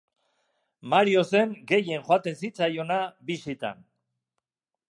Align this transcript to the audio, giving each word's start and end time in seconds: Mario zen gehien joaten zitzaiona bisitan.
Mario 0.93 1.21
zen 1.33 1.53
gehien 1.71 2.07
joaten 2.09 2.39
zitzaiona 2.39 2.99
bisitan. 3.29 3.85